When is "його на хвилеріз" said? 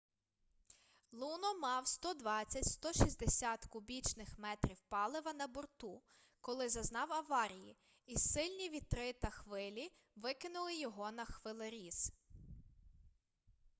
10.79-12.11